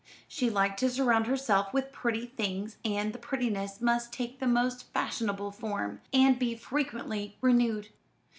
She 0.27 0.49
liked 0.49 0.79
to 0.79 0.89
surround 0.89 1.27
herself 1.27 1.71
with 1.75 1.91
pretty 1.91 2.25
things; 2.25 2.77
and 2.83 3.13
the 3.13 3.19
prettiness 3.19 3.79
must 3.81 4.11
take 4.11 4.39
the 4.39 4.47
most 4.47 4.91
fashionable 4.91 5.51
form, 5.51 6.01
and 6.11 6.39
be 6.39 6.55
frequently 6.55 7.37
renewed. 7.39 7.89